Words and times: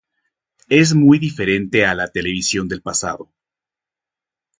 Es 0.69 0.95
muy 0.95 1.19
diferente 1.19 1.85
a 1.85 1.93
la 1.93 2.07
televisión 2.07 2.67
del 2.67 2.81
pasado". 2.81 3.31